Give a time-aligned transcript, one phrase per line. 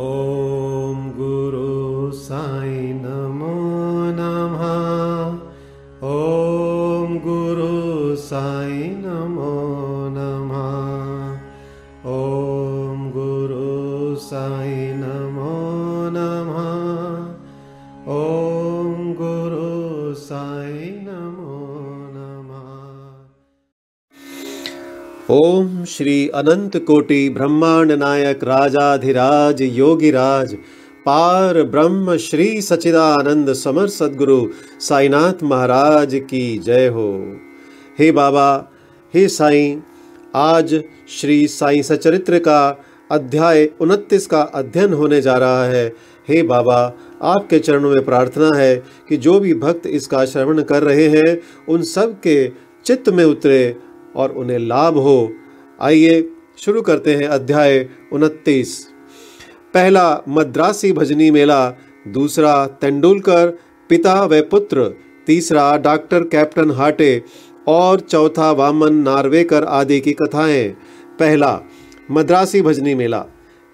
[0.00, 2.91] ॐ गुरु साई
[26.02, 30.54] श्री अनंत कोटि ब्रह्मांड नायक राजाधिराज योगिराज,
[31.06, 34.48] पार ब्रह्म श्री सचिदानंद समर सदगुरु
[34.80, 37.36] साईनाथ महाराज की जय हो।
[37.98, 38.70] हे बाबा,
[39.14, 39.78] हे साईं,
[40.34, 40.82] आज
[41.20, 45.88] श्री साईं सचरित्र का अध्याय उनतीस का अध्ययन होने जा रहा है।
[46.28, 46.92] हे बाबा,
[47.22, 48.76] आपके चरणों में प्रार्थना है
[49.08, 52.50] कि जो भी भक्त इसका श्रवण कर रहे हैं, उन सब के
[52.84, 53.76] चित्त में उतरे
[54.16, 55.32] और उन्हें लाभ हो।
[55.82, 58.88] आइए शुरू करते हैं अध्याय उनतीस।
[59.74, 61.70] पहला मद्रासी भजनी मेला,
[62.08, 64.94] दूसरा तेंडुलकर, पिता व पुत्र,
[65.26, 67.22] तीसरा डॉक्टर कैप्टन हाटे
[67.66, 70.68] और चौथा वामन नार्वेकर आदि की कथाएँ।
[71.18, 71.60] पहला
[72.10, 73.26] मद्रासी भजनी मेला।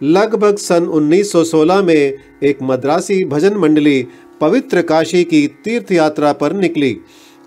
[0.02, 4.06] लगभग सन 1916 में एक मद्रासी भजन मंडली
[4.40, 7.00] पवित्र काशी की तीर्थ यात्रा पर निकली।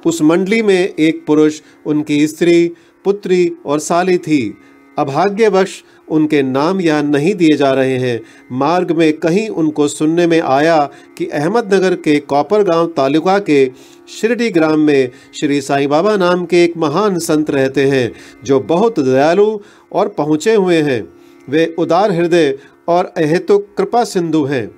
[0.05, 2.71] उस मंडली में एक पुरुष, उनकी स्त्री
[3.05, 4.57] पुत्री और साली थी।
[4.97, 8.19] अभाग्यवश उनके नाम यहाँ नहीं दिए जा रहे हैं।
[8.51, 13.71] मार्ग में कहीं उनको सुनने में आया कि अहमदनगर के कॉपर गाँव तालुका के
[14.09, 18.11] शिरडी ग्राम में श्री साईं बाबा नाम के एक महान संत रहते हैं,
[18.43, 19.59] जो बहुत दयालु
[19.91, 21.01] और पहुँचे हुए हैं।
[21.47, 22.57] वे उदार हृदय
[22.87, 24.69] और अहेतुक कृपा सिंधु हैं।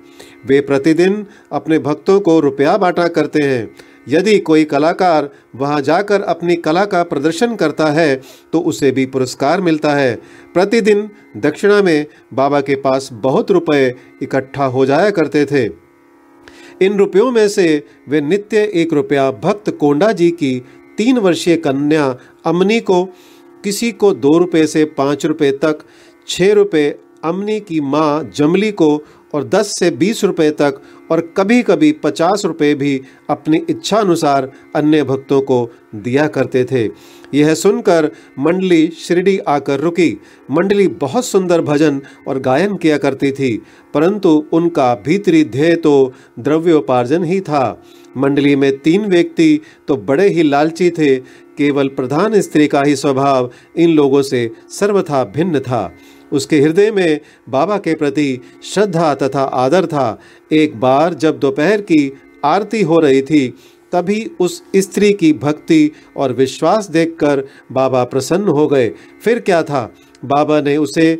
[0.46, 3.74] वे प्रतिदिन अपने भक्तों को रुपया बांटा करते हैं।
[4.08, 8.14] यदि कोई कलाकार वहाँ जाकर अपनी कला का प्रदर्शन करता है
[8.52, 10.14] तो उसे भी पुरस्कार मिलता है।
[10.54, 15.64] प्रतिदिन दक्षिणा में बाबा के पास बहुत रुपए इकट्ठा हो जाया करते थे।
[16.80, 20.58] इन रुपयों में से वे नित्य एक रुपया भक्त कोंडा जी की
[20.98, 22.06] तीन वर्षीय कन्या
[22.44, 23.04] अमनी को,
[23.64, 25.78] किसी को दो रुपये से पाँच रुपये तक
[26.28, 28.96] छः रुपये अमनी की माँ जमली को
[29.34, 30.80] और 10 से 20 रुपए तक
[31.10, 33.00] और कभी कभी 50 रुपए भी
[33.30, 36.88] अपनी इच्छा अनुसार अन्य भक्तों को दिया करते थे।
[37.34, 40.10] यह सुनकर मंडली शिरडी आकर रुकी।
[40.50, 43.56] मंडली बहुत सुंदर भजन और गायन किया करती थी,
[43.94, 47.82] परंतु उनका भीतरी ध्येय तो द्रव्योपार्जन ही था।
[48.16, 51.16] मंडली में तीन व्यक्ति तो बड़े ही लालची थे,
[51.58, 55.90] केवल प्रधान स्त्री का ही स्वभाव इन लोगों से सर्वथा भिन्न था।
[56.32, 60.20] उसके हृदय में बाबा के प्रति श्रद्धा तथा आदर था।
[60.52, 62.12] एक बार जब दोपहर की
[62.44, 63.54] आरती हो रही थी,
[63.92, 68.92] तभी उस स्त्री की भक्ति और विश्वास देखकर बाबा प्रसन्न हो गए।
[69.24, 69.94] फिर क्या था?
[70.24, 71.18] बाबा ने उसे,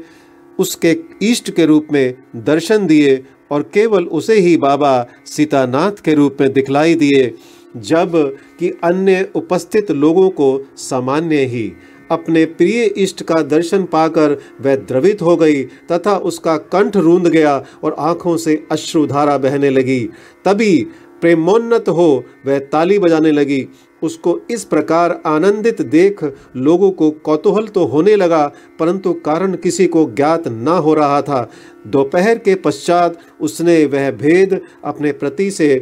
[0.59, 6.37] उसके इष्ट के रूप में दर्शन दिए और केवल उसे ही बाबा सीतानाथ के रूप
[6.41, 7.35] में दिखलाई दिए,
[7.77, 11.73] जब कि अन्य उपस्थित लोगों को सामान्य ही।
[12.15, 17.57] अपने प्रिय इष्ट का दर्शन पाकर वह द्रवित हो गई तथा उसका कंठ रूंध गया
[17.85, 20.01] और आँखों से अश्रुधारा बहने लगी।
[20.45, 20.87] तभी
[21.21, 23.67] प्रेमोन्नत हो वह ताली बजाने लगी।
[24.03, 26.23] उसको इस प्रकार आनंदित देख
[26.57, 28.47] लोगों को कौतूहल तो होने लगा,
[28.79, 31.49] परंतु कारण किसी को ज्ञात न हो रहा था।
[31.87, 35.77] दोपहर के पश्चात उसने वह भेद अपने प्रति से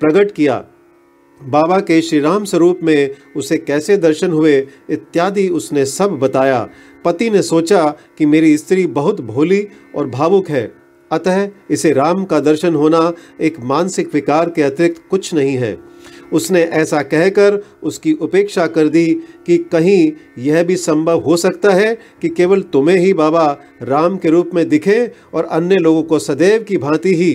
[0.00, 0.64] प्रकट किया।
[1.40, 4.58] बाबा के श्री राम स्वरूप में उसे कैसे दर्शन हुए,
[4.90, 6.68] इत्यादि उसने सब बताया।
[7.04, 7.86] पति ने सोचा
[8.18, 10.72] कि मेरी स्त्री बहुत भोली और भावुक है,
[11.10, 15.78] अतः इसे राम का दर्शन होना एक मानसिक विकार के अतिरिक्त कुछ नहीं है।
[16.32, 19.06] उसने ऐसा कहकर उसकी उपेक्षा कर दी
[19.46, 23.46] कि कहीं यह भी संभव हो सकता है कि केवल तुम्हें ही बाबा
[23.82, 27.32] राम के रूप में दिखे और अन्य लोगों को सदैव की भांति ही।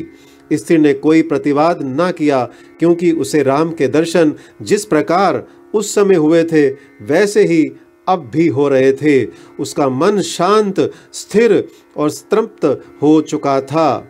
[0.53, 6.16] स्त्री ने कोई प्रतिवाद न किया, क्योंकि उसे राम के दर्शन जिस प्रकार उस समय
[6.16, 6.69] हुए थे,
[7.01, 7.71] वैसे ही
[8.07, 9.27] अब भी हो रहे थे।
[9.59, 14.07] उसका मन शांत, स्थिर और तृप्त हो चुका था।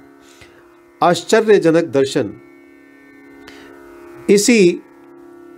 [1.04, 2.34] आश्चर्यजनक दर्शन।
[4.30, 4.80] इसी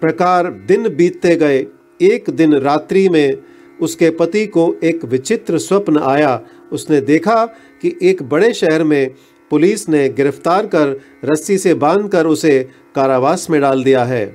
[0.02, 1.66] प्रकार दिन बीतते गए।
[2.02, 3.38] एक दिन रात्रि में
[3.82, 6.42] उसके पति को एक विचित्र स्वप्न आया।
[6.72, 7.46] उसने देखा
[7.82, 9.14] कि एक बड़े शहर में
[9.50, 12.60] पुलिस ने गिरफ़्तार कर रस्सी से बांधकर उसे
[12.96, 14.26] कारावास में डाल दिया है।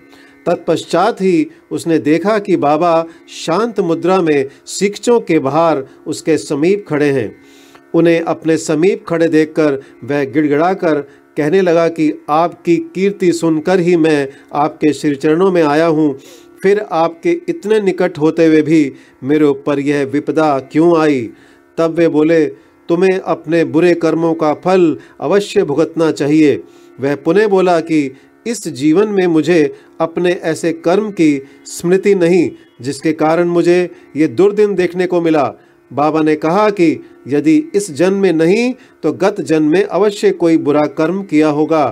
[0.46, 7.10] तत्पश्चात ही उसने देखा कि बाबा शांत मुद्रा में शिक्षों के बाहर उसके समीप खड़े
[7.10, 7.34] हैं।
[7.94, 11.00] उन्हें अपने समीप खड़े देखकर वह गिड़गिड़ाकर
[11.36, 16.18] कहने लगा कि आपकी कीर्ति सुनकर ही मैं आपके श्री चरणों में आया हूँ।
[16.62, 18.92] फिर आपके इतने निकट होते हुए भी
[19.24, 21.30] मेरे ऊपर यह विपदा क्यों आई?
[21.78, 22.44] तब वे बोले
[22.92, 26.62] तुम्हें अपने बुरे कर्मों का फल अवश्य भुगतना चाहिए।
[27.00, 28.12] वह पुनः बोला कि,
[28.46, 32.50] इस जीवन में मुझे अपने ऐसे कर्म की स्मृति नहीं,
[32.80, 35.44] जिसके कारण मुझे ये दुर्दिन देखने को मिला।
[35.90, 38.72] बाबा ने कहा कि, यदि इस जन्म में नहीं
[39.02, 41.84] तो गत जन्म में अवश्य कोई बुरा कर्म किया होगा।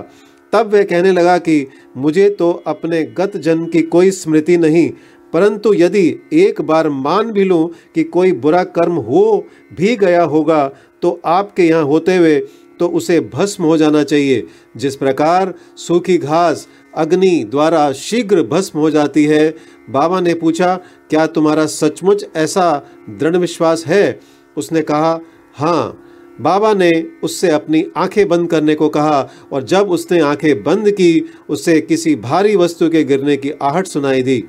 [0.53, 4.89] तब वह कहने लगा कि, मुझे तो अपने गत जन्म की कोई स्मृति नहीं,
[5.33, 9.45] परंतु यदि एक बार मान भी लूँ कि कोई बुरा कर्म हो
[9.77, 10.71] भी गया होगा
[11.01, 12.39] तो आपके यहाँ होते हुए
[12.79, 14.45] तो उसे भस्म हो जाना चाहिए।
[14.77, 19.49] जिस प्रकार सूखी घास अग्नि द्वारा शीघ्र भस्म हो जाती है,
[19.89, 20.75] बाबा ने पूछा,
[21.09, 24.19] क्या तुम्हारा सचमुच ऐसा दृढ़ विश्वास है?
[24.57, 25.19] उसने कहा
[25.55, 26.07] हाँ।
[26.41, 26.91] बाबा ने
[27.23, 32.15] उससे अपनी आँखें बंद करने को कहा और जब उसने आँखें बंद की, उसे किसी
[32.15, 34.43] भारी वस्तु के गिरने की आहट सुनाई दी।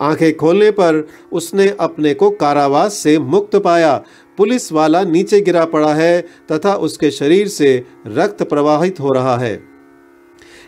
[0.00, 4.02] आँखें खोलने पर उसने अपने को कारावास से मुक्त पाया।
[4.42, 9.62] पुलिस वाला नीचे गिरा पड़ा है तथा उसके शरीर से रक्त प्रवाहित हो रहा है।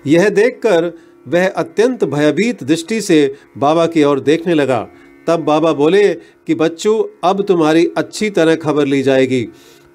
[0.07, 0.99] यह देखकर
[1.29, 4.89] वह अत्यंत भयभीत दृष्टि से बाबा की ओर देखने लगा।
[5.27, 9.49] तब बाबा बोले कि, बच्चों, अब तुम्हारी अच्छी तरह खबर ली जाएगी।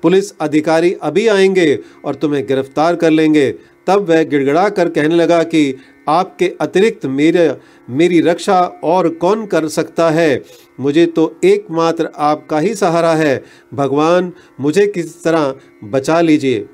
[0.04, 3.52] पुलिस अधिकारी अभी आएँगे और तुम्हें गिरफ़्तार कर लेंगे।
[3.88, 5.76] तब वह गिड़गड़ा कर कहने लगा कि,
[6.10, 7.58] आपके अतिरिक्त मेरे
[7.90, 10.44] मेरी रक्षा और कौन कर सकता है?
[10.80, 13.44] मुझे तो एकमात्र आपका ही सहारा है।
[13.74, 16.66] भगवान, मुझे किस तरह बचा लीजिए।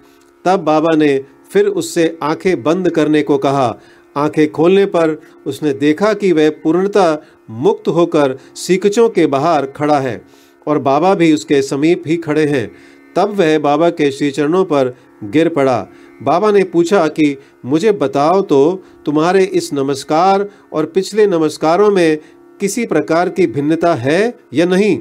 [0.46, 3.80] तब बाबा ने फिर उससे आँखें बंद करने को कहा।
[4.18, 7.18] आँखें खोलने पर उसने देखा कि वह पूर्णतः
[7.50, 10.26] मुक्त होकर सीकचों के बाहर खड़ा है
[10.68, 12.72] और बाबा भी उसके समीप ही खड़े हैं।
[13.16, 15.88] तब वह बाबा के श्री चरणों पर गिर पड़ा।
[16.24, 22.18] बाबा ने पूछा कि मुझे बताओ तो तुम्हारे इस नमस्कार और पिछले नमस्कारों में
[22.60, 25.00] किसी प्रकार की भिन्नता है या नहीं?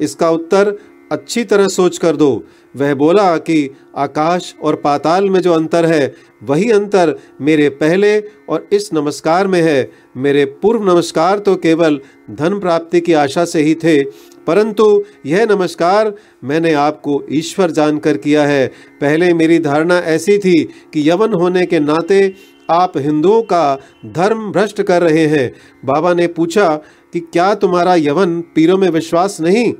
[0.00, 0.76] इसका उत्तर
[1.10, 2.30] अच्छी तरह सोच कर दो।
[2.74, 8.18] वह बोला कि आकाश और पाताल में जो अंतर है, वही अंतर मेरे पहले
[8.48, 12.00] और इस नमस्कार में है। मेरे पूर्व नमस्कार तो केवल
[12.30, 14.02] धन प्राप्ति की आशा से ही थे,
[14.46, 16.12] परंतु यह नमस्कार
[16.44, 18.66] मैंने आपको ईश्वर जानकर किया है।
[19.00, 20.62] पहले मेरी धारणा ऐसी थी
[20.92, 22.34] कि यवन होने के नाते
[22.68, 25.50] आप हिंदुओं का धर्म भ्रष्ट कर रहे हैं।
[25.84, 26.74] बाबा ने पूछा
[27.12, 29.72] कि क्या तुम्हारा यवन पीरों में विश्वास नहीं?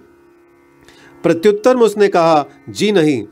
[1.26, 3.22] प्रत्युत्तर में उसने कहा, जी नहीं।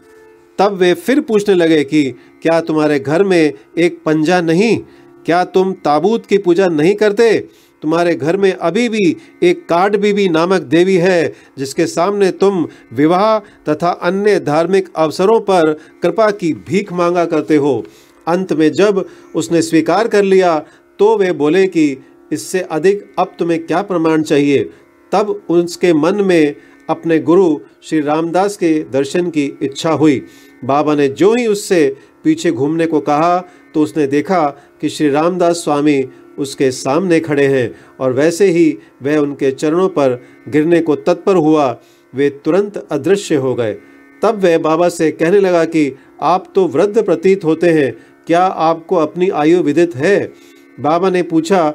[0.58, 4.79] तब वे फिर पूछने लगे कि, क्या तुम्हारे घर में एक पंजा नहीं?
[5.26, 7.49] क्या तुम ताबूत की पूजा नहीं करते?
[7.82, 13.38] तुम्हारे घर में अभी भी एक काट बीबी नामक देवी है, जिसके सामने तुम विवाह
[13.38, 17.85] तथा अन्य धार्मिक अवसरों पर कृपा की भीख मांगा करते हो।
[18.29, 20.64] अंत में जब उसने स्वीकार कर लिया
[20.99, 21.99] तो वे बोले कि,
[22.32, 24.70] इससे अधिक अब तुम्हें क्या प्रमाण चाहिए?
[25.12, 26.55] तब उसके मन में
[26.91, 30.23] अपने गुरु श्री रामदास के दर्शन की इच्छा हुई।
[30.65, 33.39] बाबा ने जो ही उससे पीछे घूमने को कहा
[33.75, 34.47] तो उसने देखा
[34.81, 36.05] कि श्री रामदास स्वामी
[36.39, 41.81] उसके सामने खड़े हैं और वैसे ही वह उनके चरणों पर गिरने को तत्पर हुआ,
[42.15, 43.75] वे तुरंत अदृश्य हो गए।
[44.23, 47.97] तब वह बाबा से कहने लगा कि, आप तो वृद्ध प्रतीत होते हैं,
[48.27, 50.33] क्या आपको अपनी आयु विदित है?
[50.81, 51.71] बाबा ने पूछा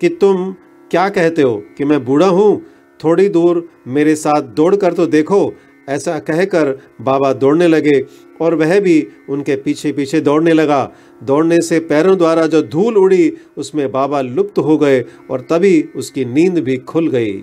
[0.00, 0.52] कि, तुम
[0.90, 2.62] क्या कहते हो कि मैं बूढ़ा हूँ?
[3.04, 5.52] थोड़ी दूर मेरे साथ दौड़ कर तो देखो,
[5.88, 6.68] ऐसा कहकर
[7.00, 8.00] बाबा दौड़ने लगे
[8.40, 10.90] और वह भी उनके पीछे पीछे दौड़ने लगा।
[11.22, 16.24] दौड़ने से पैरों द्वारा जो धूल उड़ी, उसमें बाबा लुप्त हो गए और तभी उसकी
[16.24, 17.42] नींद भी खुल गई।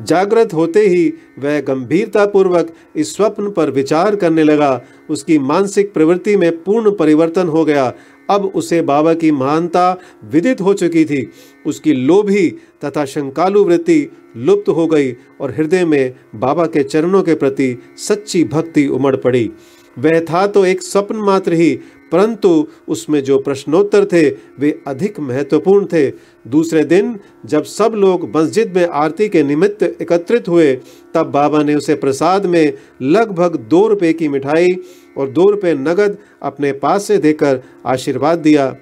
[0.00, 6.50] जागृत होते ही वह गंभीरतापूर्वक इस स्वप्न पर विचार करने लगा। उसकी मानसिक प्रवृत्ति में
[6.64, 7.92] पूर्ण परिवर्तन हो गया।
[8.30, 9.90] अब उसे बाबा की महानता
[10.24, 11.28] विदित हो चुकी थी।
[11.66, 12.48] उसकी लोभी
[12.84, 14.06] तथा शंकालु वृत्ति
[14.36, 19.50] लुप्त हो गई और हृदय में बाबा के चरणों के प्रति सच्ची भक्ति उमड़ पड़ी।
[19.96, 21.74] वह था तो एक स्वप्न मात्र ही,
[22.12, 22.48] परंतु
[22.88, 24.28] उसमें जो प्रश्नोत्तर थे,
[24.58, 26.10] वे अधिक महत्वपूर्ण थे।
[26.46, 30.72] दूसरे दिन, जब सब लोग मस्जिद में आरती के निमित्त एकत्रित हुए,
[31.14, 34.76] तब बाबा ने उसे प्रसाद में लगभग दो रुपए की मिठाई
[35.18, 38.74] और दो रुपये नगद अपने पास से देकर आशीर्वाद दिया।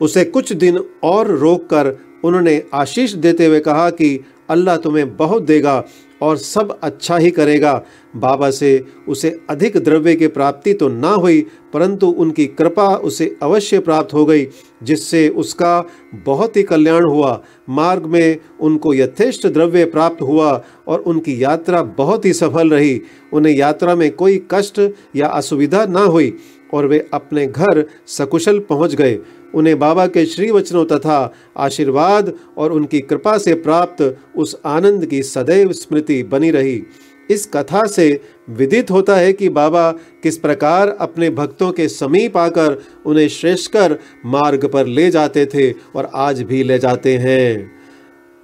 [0.00, 4.18] उसे कुछ दिन और रोककर उन्होंने आशीष देते हुए कहा कि
[4.50, 5.84] अल्लाह तुम्हें बहुत देगा।
[6.22, 7.82] और सब अच्छा ही करेगा।
[8.16, 11.40] बाबा से उसे अधिक द्रव्य की प्राप्ति तो ना हुई,
[11.72, 14.46] परंतु उनकी कृपा उसे अवश्य प्राप्त हो गई,
[14.82, 15.84] जिससे उसका
[16.26, 20.50] बहुत ही कल्याण हुआ। मार्ग में उनको यथेष्ट द्रव्य प्राप्त हुआ
[20.88, 23.00] और उनकी यात्रा बहुत ही सफल रही।
[23.32, 24.80] उन्हें यात्रा में कोई कष्ट
[25.16, 26.32] या असुविधा ना हुई
[26.74, 29.18] और वे अपने घर सकुशल पहुँच गए।
[29.54, 35.22] उन्हें बाबा के श्री वचनों तथा आशीर्वाद और उनकी कृपा से प्राप्त उस आनंद की
[35.22, 36.82] सदैव स्मृति बनी रही।
[37.30, 39.90] इस कथा से विदित होता है कि बाबा
[40.22, 46.10] किस प्रकार अपने भक्तों के समीप आकर उन्हें श्रेष्ठकर मार्ग पर ले जाते थे और
[46.14, 47.70] आज भी ले जाते हैं।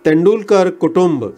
[0.05, 1.35] तेंडुलकर कुटुंब।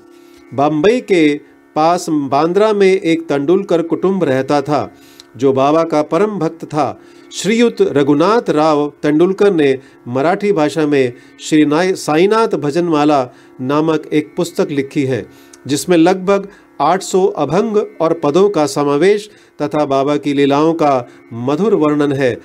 [0.54, 1.40] बम्बई के
[1.76, 4.92] पास बांद्रा में एक तेंडुलकर कुटुंब रहता था,
[5.36, 7.00] जो बाबा का परम भक्त था।
[7.32, 9.78] श्रीयुत रघुनाथ राव तेंडुलकर ने
[10.08, 11.66] मराठी भाषा में श्री
[11.96, 13.28] साईनाथ भजनमाला
[13.60, 15.26] नामक एक पुस्तक लिखी है,
[15.66, 16.48] जिसमें लगभग
[16.80, 19.30] 800 अभंग और पदों का समावेश
[19.62, 22.36] तथा बाबा की लीलाओं का मधुर वर्णन है।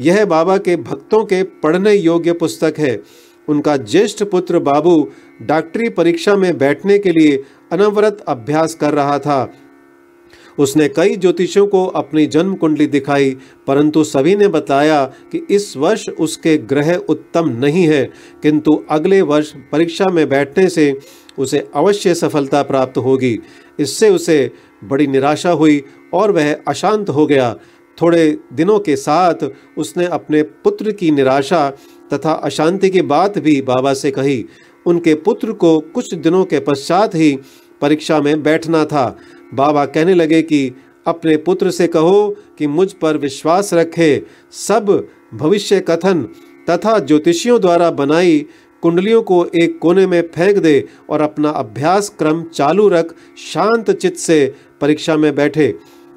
[0.00, 3.02] यह बाबा के भक्तों के पढ़ने योग्य पुस्तक है।
[3.48, 5.10] उनका ज्येष्ठ पुत्र बाबू
[5.42, 7.42] डॉक्टरी परीक्षा में बैठने के लिए
[7.72, 9.52] अनवरत अभ्यास कर रहा था।
[10.58, 16.08] उसने कई ज्योतिषों को अपनी जन्म कुंडली दिखाई, परंतु सभी ने बताया कि इस वर्ष
[16.08, 18.04] उसके ग्रह उत्तम नहीं है।
[18.42, 20.98] किंतु अगले वर्ष परीक्षा में बैठने से
[21.38, 23.38] उसे अवश्य सफलता प्राप्त होगी।
[23.78, 24.50] इससे उसे
[24.84, 25.82] बड़ी निराशा हुई
[26.14, 27.56] और वह अशांत हो गया।
[28.02, 29.34] थोड़े दिनों के साथ
[29.78, 31.70] उसने अपने पुत्र की निराशा
[32.12, 34.44] तथा अशांति की बात भी बाबा से कही।
[34.86, 37.38] उनके पुत्र को कुछ दिनों के पश्चात ही
[37.80, 39.16] परीक्षा में बैठना था।
[39.54, 40.72] बाबा कहने लगे कि,
[41.06, 46.22] अपने पुत्र से कहो कि मुझ पर विश्वास रखे। सब भविष्य कथन
[46.70, 48.46] तथा ज्योतिषियों द्वारा बनाई
[48.82, 53.14] कुंडलियों को एक कोने में फेंक दे और अपना अभ्यास क्रम चालू रख,
[53.52, 55.74] शांत चित्त से परीक्षा में बैठे।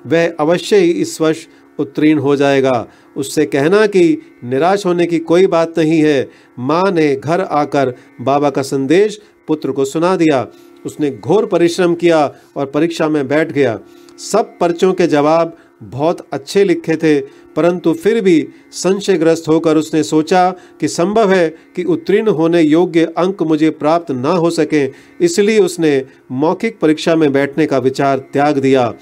[0.08, 1.48] वह अवश्य ही इस वर्ष
[1.80, 2.88] उत्तीर्ण हो जाएगा।
[3.18, 8.50] उससे कहना कि निराश होने की कोई बात नहीं है। माँ ने घर आकर बाबा
[8.50, 10.48] का संदेश पुत्र को सुना दिया।
[10.86, 12.26] उसने घोर परिश्रम किया
[12.58, 13.80] और परीक्षा में बैठ गया।
[14.22, 17.20] सब पर्चों के जवाब बहुत अच्छे लिखे थे,
[17.56, 20.50] परंतु फिर भी संशयग्रस्त होकर उसने सोचा
[20.80, 24.86] कि संभव है कि उत्तीर्ण होने योग्य अंक मुझे प्राप्त ना हो सके,
[25.22, 28.94] इसलिए उसने मौखिक परीक्षा में बैठने का विचार त्याग दिया।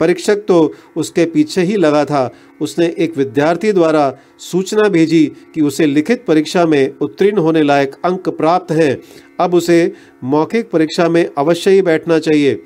[0.00, 5.24] परीक्षक तो उसके पीछे ही लगा था। उसने एक विद्यार्थी द्वारा सूचना भेजी
[5.54, 8.96] कि उसे लिखित परीक्षा में उत्तीर्ण होने लायक अंक प्राप्त हैं।
[9.40, 9.92] अब उसे
[10.24, 12.62] मौखिक परीक्षा में अवश्य ही बैठना चाहिए।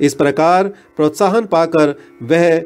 [0.00, 2.62] इस प्रकार प्रोत्साहन पाकर वह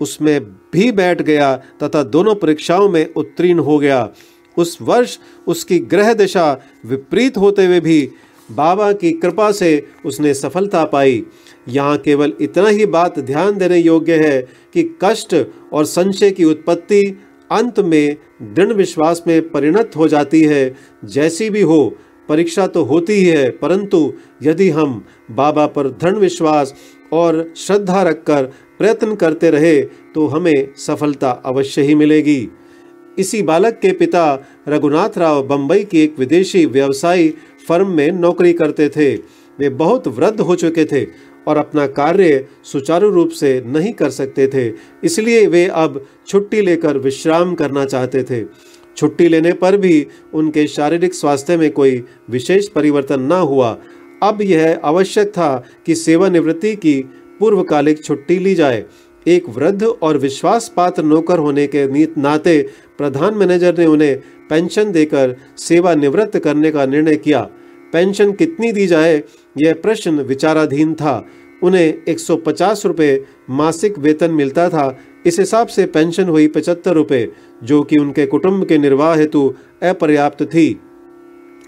[0.00, 0.40] उसमें
[0.72, 4.08] भी बैठ गया तथा दोनों परीक्षाओं में उत्तीर्ण हो गया।
[4.56, 6.52] उस वर्ष उसकी ग्रह दशा
[6.86, 8.08] विपरीत होते हुए भी
[8.48, 9.70] बाबा की कृपा से
[10.04, 11.24] उसने सफलता पाई।
[11.68, 14.40] यहाँ केवल इतना ही बात ध्यान देने योग्य है
[14.74, 15.34] कि कष्ट
[15.72, 17.02] और संशय की उत्पत्ति
[17.50, 21.96] अंत में दृढ़ विश्वास में परिणत हो जाती है। जैसी भी हो,
[22.28, 26.74] परीक्षा तो होती ही है, परंतु यदि हम बाबा पर दृढ़ विश्वास
[27.12, 28.44] और श्रद्धा रखकर
[28.78, 29.80] प्रयत्न करते रहे
[30.14, 32.48] तो हमें सफलता अवश्य ही मिलेगी।
[33.18, 34.24] इसी बालक के पिता
[34.68, 37.28] रघुनाथ राव बम्बई की एक विदेशी व्यवसायी
[37.68, 39.14] फर्म में नौकरी करते थे।
[39.58, 41.04] वे बहुत वृद्ध हो चुके थे
[41.46, 44.72] और अपना कार्य सुचारू रूप से नहीं कर सकते थे।
[45.04, 48.44] इसलिए वे अब छुट्टी लेकर विश्राम करना चाहते थे।
[48.96, 53.76] छुट्टी लेने पर भी उनके शारीरिक स्वास्थ्य में कोई विशेष परिवर्तन न हुआ।
[54.22, 57.00] अब यह आवश्यक था कि सेवानिवृत्ति की
[57.40, 58.84] पूर्वकालिक छुट्टी ली जाए।
[59.26, 62.60] एक वृद्ध और विश्वास पात्र नौकर होने के नाते
[62.98, 64.16] प्रधान मैनेजर ने उन्हें
[64.50, 67.40] पेंशन देकर सेवानिवृत्त करने का निर्णय किया।
[67.92, 69.22] पेंशन कितनी दी जाए
[69.58, 71.26] यह प्रश्न विचाराधीन था।
[71.62, 77.32] उन्हें 150 रुपए मासिक वेतन मिलता था। इस हिसाब से पेंशन हुई पचहत्तर रुपये,
[77.64, 80.80] जो कि उनके कुटुंब के निर्वाह हेतु अपर्याप्त थी।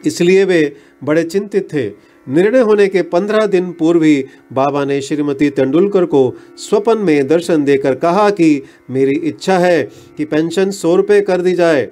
[0.07, 1.91] इसलिए वे बड़े चिंतित थे।
[2.29, 7.65] निर्णय होने के पंद्रह दिन पूर्व ही बाबा ने श्रीमती तेंदुलकर को स्वपन में दर्शन
[7.65, 9.83] देकर कहा कि, मेरी इच्छा है
[10.17, 11.89] कि पेंशन सौ रुपये कर दी जाए।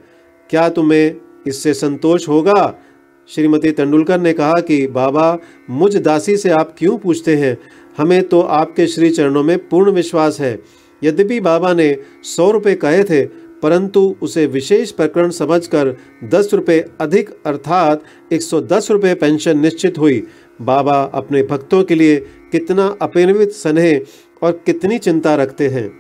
[0.51, 2.79] क्या तुम्हें इससे संतोष होगा?
[3.29, 5.39] श्रीमती तेंदुलकर ने कहा कि, बाबा,
[5.71, 7.59] मुझ दासी से आप क्यों पूछते हैं?
[7.99, 10.63] हमें तो आपके श्री चरणों में पूर्ण विश्वास है।
[11.05, 13.27] यद्यपि बाबा ने सौ रुपये कहे थे,
[13.63, 19.99] परंतु उसे विशेष प्रकरण समझकर दस रुपये अधिक अर्थात एक सौ दस रुपये पेंशन निश्चित
[19.99, 20.27] हुई।
[20.63, 22.17] बाबा अपने भक्तों के लिए
[22.53, 24.03] कितना अपरिमित स्नेह
[24.43, 25.95] और कितनी चिंता रखते हैं।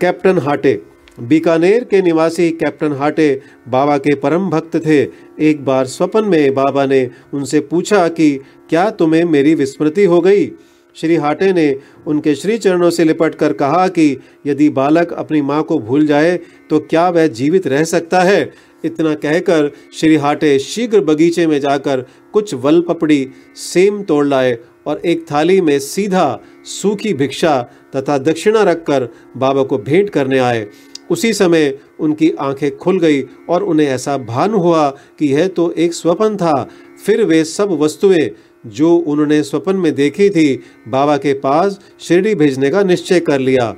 [0.00, 0.82] कैप्टन हाटे
[1.20, 5.02] बीकानेर के निवासी कैप्टन हाटे बाबा के परम भक्त थे।
[5.40, 8.40] एक बार स्वप्न में बाबा ने उनसे पूछा कि,
[8.70, 10.46] क्या तुम्हें मेरी विस्मृति हो गई?
[10.94, 11.76] श्री हाटे ने
[12.06, 16.40] उनके श्री चरणों से लिपट कर कहा कि, यदि बालक अपनी माँ को भूल जाए
[16.70, 18.52] तो क्या वह जीवित रह सकता है?
[18.84, 25.02] इतना कहकर श्री हाटे शीघ्र बगीचे में जाकर कुछ वल पपड़ी सेम तोड़ लाए और
[25.06, 30.66] एक थाली में सीधा सूखी भिक्षा तथा दक्षिणा रखकर बाबा को भेंट करने आए।
[31.12, 34.88] उसी समय उनकी आँखें खुल गई और उन्हें ऐसा भान हुआ
[35.18, 36.68] कि यह तो एक स्वप्न था।
[37.06, 38.28] फिर वे सब वस्तुएँ
[38.66, 40.54] जो उन्होंने स्वप्न में देखी थी,
[40.88, 43.74] बाबा के पास शिरडी भेजने का निश्चय कर लिया।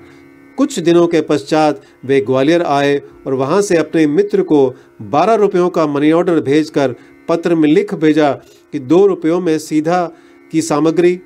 [0.58, 4.66] कुछ दिनों के पश्चात वे ग्वालियर आए और वहाँ से अपने मित्र को
[5.02, 6.94] बारह रुपयों का मनी ऑर्डर भेजकर
[7.28, 8.30] पत्र में लिख भेजा
[8.72, 10.04] कि दो रुपयों में सीधा
[10.52, 11.18] की सामग्री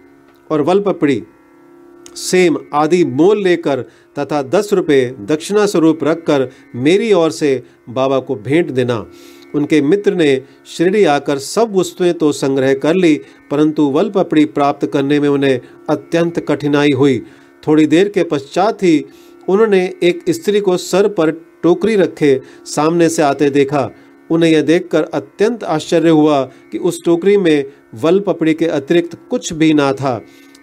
[0.50, 1.22] और वल पपड़ी
[2.16, 3.84] सेम आदि मोल लेकर
[4.18, 9.04] तथा दस रुपये दक्षिणा स्वरूप रखकर मेरी ओर से बाबा को भेंट देना।
[9.54, 10.30] उनके मित्र ने
[10.66, 13.14] शिरडी आकर सब वस्तुएँ तो संग्रह कर ली,
[13.50, 15.60] परंतु वल पपड़ी प्राप्त करने में उन्हें
[15.90, 17.22] अत्यंत कठिनाई हुई।
[17.62, 19.04] थोड़ी देर के पश्चात ही
[19.48, 21.30] उन्होंने एक स्त्री को सर पर
[21.62, 23.90] टोकरी रखे सामने से आते देखा।
[24.30, 29.52] उन्हें यह देखकर अत्यंत आश्चर्य हुआ कि उस टोकरी में वल पपड़ी के अतिरिक्त कुछ
[29.52, 30.20] भी ना था।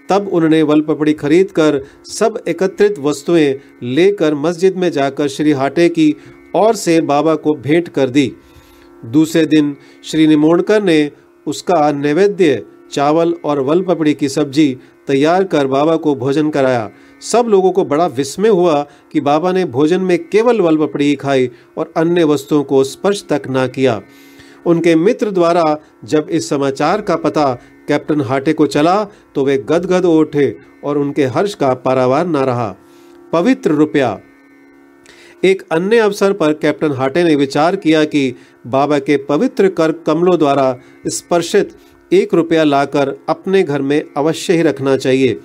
[0.09, 5.89] तब उन्होंने वल पपड़ी खरीद कर सब एकत्रित वस्तुएँ लेकर मस्जिद में जाकर श्री हाटे
[5.89, 6.15] की
[6.55, 8.31] और से बाबा को भेंट कर दी।
[9.05, 11.11] दूसरे दिन श्री निमोणकर ने
[11.47, 16.89] उसका नैवेद्य, चावल और वल पपड़ी की सब्ज़ी तैयार कर बाबा को भोजन कराया।
[17.21, 18.81] सब लोगों को बड़ा विस्मय हुआ
[19.11, 23.25] कि बाबा ने भोजन में केवल वल पपड़ी ही खाई और अन्य वस्तुओं को स्पर्श
[23.29, 24.01] तक ना किया।
[24.65, 29.03] उनके मित्र द्वारा जब इस समाचार का पता कैप्टन हाटे को चला
[29.35, 32.75] तो वे गदगद उठे और उनके हर्ष का पारावार न रहा।
[33.33, 34.19] पवित्र रुपया।
[35.43, 38.35] एक अन्य अवसर पर कैप्टन हाटे ने विचार किया कि
[38.67, 40.77] बाबा के पवित्र कर कमलों द्वारा
[41.07, 41.75] स्पर्शित
[42.11, 45.39] एक रुपया लाकर अपने घर में अवश्य ही रखना चाहिए।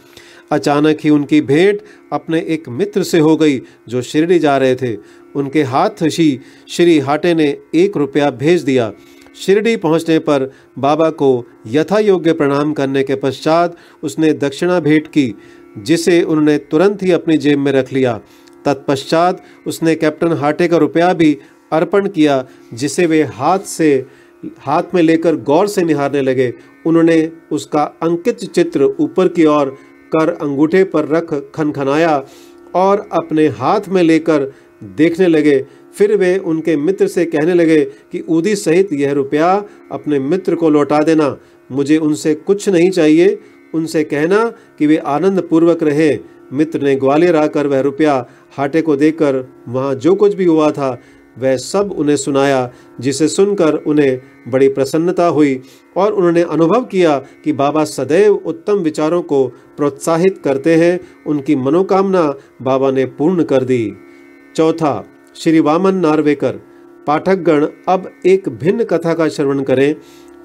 [0.53, 1.81] अचानक ही उनकी भेंट
[2.13, 4.97] अपने एक मित्र से हो गई जो शिरडी जा रहे थे।
[5.37, 8.93] उनके हाथ ही श्री हाटे ने एक रुपया भेज दिया।
[9.41, 15.35] शिरडी पहुँचने पर बाबा को यथा योग्य प्रणाम करने के पश्चात उसने दक्षिणा भेंट की,
[15.79, 18.21] जिसे उन्होंने तुरंत ही अपनी जेब में रख लिया।
[18.65, 21.37] तत्पश्चात उसने कैप्टन हाटे का रुपया भी
[21.73, 22.45] अर्पण किया,
[22.75, 24.07] जिसे वे हाथ से,
[24.59, 26.53] हाथ में लेकर गौर से निहारने लगे।
[26.87, 29.71] उन्होंने उसका अंकित चित्र ऊपर की ओर
[30.13, 32.17] कर अंगूठे पर रख खनखनाया
[32.75, 34.53] और अपने हाथ में लेकर
[34.97, 35.59] देखने लगे
[35.95, 40.71] फिर वे उनके मित्र से कहने लगे कि, ऊदी सहित यह रुपया अपने मित्र को
[40.71, 41.37] लौटा देना।
[41.73, 43.39] मुझे उनसे कुछ नहीं चाहिए।
[43.75, 46.19] उनसे कहना कि वे आनंद पूर्वक रहे।
[46.53, 51.01] मित्र ने ग्वालियर आकर वह रुपया हाटे को देकर वहाँ जो कुछ भी हुआ था,
[51.39, 55.61] वह सब उन्हें सुनाया, जिसे सुनकर उन्हें बड़ी प्रसन्नता हुई
[55.97, 62.35] और उन्होंने अनुभव किया कि बाबा सदैव उत्तम विचारों को प्रोत्साहित करते हैं। उनकी मनोकामना
[62.63, 63.93] बाबा ने पूर्ण कर दी।
[64.57, 65.05] चौथा
[65.41, 66.53] श्री वामन नार्वेकर,
[67.07, 69.95] पाठकगण अब एक भिन्न कथा का श्रवण करें।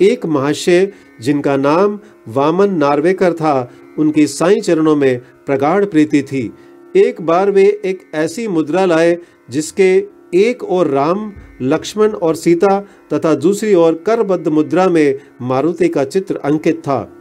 [0.02, 6.54] एक महाशय जिनका नाम वामन नार्वेकर था, उनकी साई चरणों में प्रगाढ़ प्रीति थी।
[6.96, 9.18] एक बार वे एक ऐसी मुद्रा लाए,
[9.50, 12.80] जिसके एक और राम, लक्ष्मण और सीता
[13.14, 17.14] तथा दूसरी ओर करबद्ध मुद्रा में मारुति का चित्र अंकित था।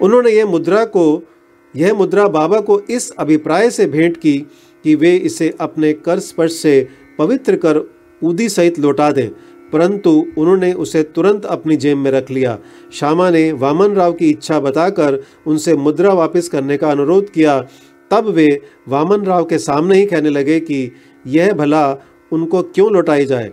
[0.00, 1.22] उन्होंने यह मुद्रा को,
[1.76, 4.46] यह मुद्रा बाबा को इस अभिप्राय से भेंट की
[4.84, 6.88] कि वे इसे अपने कर स्पर्श से
[7.18, 7.90] पवित्र कर
[8.22, 9.28] उदी सहित लौटा दें।
[9.72, 12.58] परंतु उन्होंने उसे तुरंत अपनी जेब में रख लिया।
[12.92, 17.66] श्यामा ने वामन राव की इच्छा बताकर उनसे मुद्रा वापस करने का अनुरोध किया।
[18.10, 20.92] तब वे वामन राव के सामने ही कहने लगे कि,
[21.26, 21.96] यह भला
[22.32, 23.52] उनको क्यों लौटाई जाए?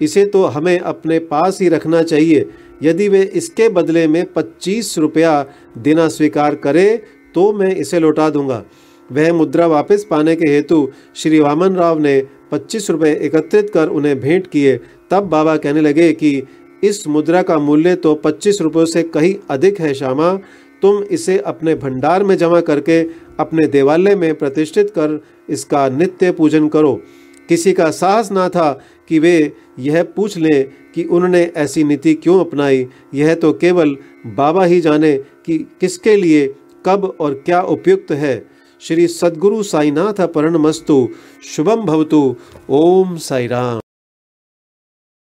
[0.00, 2.50] इसे तो हमें अपने पास ही रखना चाहिए।
[2.82, 5.46] यदि वे इसके बदले में पच्चीस रुपया
[5.78, 7.00] देना स्वीकार करें
[7.34, 8.64] तो मैं इसे लौटा दूँगा।
[9.12, 14.20] वह मुद्रा वापस पाने के हेतु श्री वामन राव ने पच्चीस रुपये एकत्रित कर उन्हें
[14.20, 16.42] भेंट किए। तब बाबा कहने लगे कि,
[16.84, 20.40] इस मुद्रा का मूल्य तो पच्चीस रुपयों से कहीं अधिक है श्यामा।
[20.82, 23.02] तुम इसे अपने भंडार में जमा करके
[23.40, 27.02] अपने देवालय में प्रतिष्ठित कर इसका नित्य पूजन करो।
[27.48, 32.40] किसी का साहस ना था कि वे यह पूछ लें कि उन्होंने ऐसी नीति क्यों
[32.40, 36.54] अपनाई। यह तो केवल बाबा ही जाने कि किसके लिए,
[36.86, 40.20] कब और क्या उपयुक्त है। श्री सद्गुरु साईनाथ
[40.58, 41.08] मस्तु
[41.44, 42.36] शुभम भवतु।
[42.70, 43.80] ओम साई राम